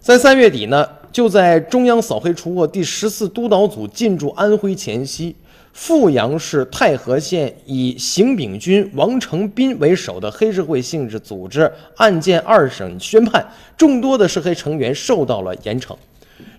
[0.00, 5.34] 在三月底呢，就在中央扫黑除恶第十四督导组进驻安徽前夕，
[5.74, 15.94] 阜阳市太和县以邢炳军、王成斌为首的黑社会性质组织案件二审宣判，众多的涉黑成员受到了严惩。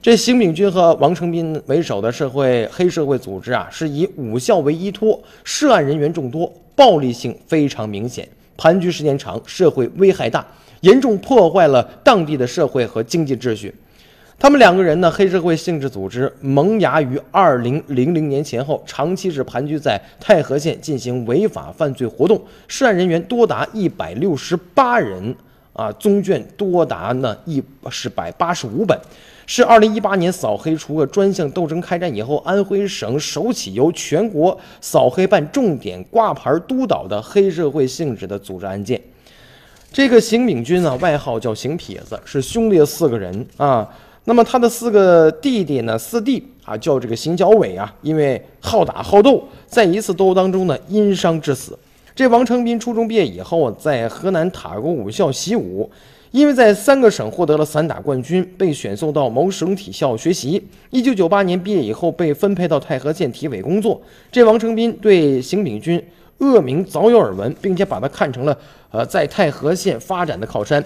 [0.02, 8.28] 这邢炳军和王成斌为首的社会黑社会组织啊，是以武校为依托，涉案人员众多，暴力性非常明显，
[8.60, 10.46] 盘踞时间长，社会危害大，
[10.82, 13.74] 严重破坏了当地的社会和经济秩序。
[14.38, 25.34] 他们两个人呢，黑社会性质组织萌芽于二零零零年前后，长期是盘踞在太和县进行违法犯罪活动，涉案人员多达一百六十八人
[25.80, 29.00] 啊，宗卷多达呢一是百八十五本，
[29.46, 39.00] 是二零一八年扫黑除恶专项斗争开展以后，安徽省首起由全国扫黑办重点挂牌督导的黑社会性质的组织案件。
[39.94, 43.88] 这个邢炳军呢，外号叫邢痞子，是兄弟四个人啊。
[44.26, 51.80] 那么他的四个弟弟呢，四弟啊，叫这个邢小伟啊，因为好打好斗，在一次斗殴当中呢，因伤致死。
[52.16, 55.90] 这王成斌初中毕业以后，在河南塔沟武校习武，
[56.32, 60.62] 因为在三个省获得了散打冠军，被选送到某省体校学习。
[60.90, 64.02] 一九九八年毕业以后，被分配到太和县体委工作。
[64.32, 66.04] 这王成斌对邢炳军
[66.40, 68.58] 恶名早有耳闻，并且把他看成了
[68.92, 70.84] 呃在太和县发展的靠山。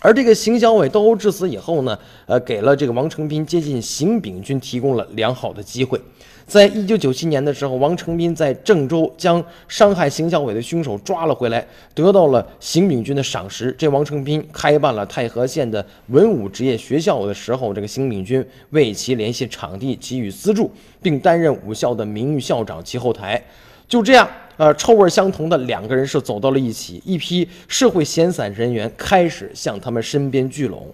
[0.00, 6.00] 而这个邢小伟斗殴致死以后呢，呃，给了这个王成斌接近邢炳军提供了良好的机会。
[6.46, 13.70] 在一九九七年的时候，王成斌在郑州将伤害邢小伟的凶手抓了回来，得到了邢炳军的赏识。
[13.76, 20.70] 这王成斌开办了太和县的文武职业学校的时候，这个邢炳军为其联系场地，给予资助，
[21.02, 23.44] 并担任武校的名誉校长，其后台。
[23.86, 24.26] 就这样，
[24.58, 30.86] 呃，臭味相同的两个人是走到了一起，一批社会闲散人员开始向他们身边聚拢。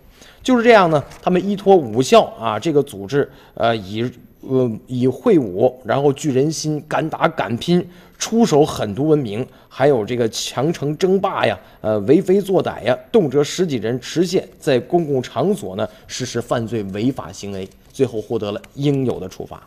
[0.42, 4.08] 就是这样呢，他们依托武校啊这个组织，呃，以
[4.42, 7.82] 呃以会武，然后聚人心，敢打敢拼，
[8.18, 19.62] 出手狠毒闻名，还有这个强城争霸呀，呃，为非作歹呀，动辄十几人持械在公共场所呢实施犯罪违法行为，最后获得了应有的处罚。